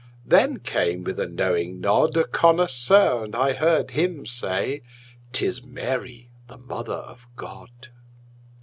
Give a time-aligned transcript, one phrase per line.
[0.25, 4.81] Then came, with a knowing nod, A connoisseur, and I heard him say;
[5.31, 7.89] "'Tis Mary, the Mother of God."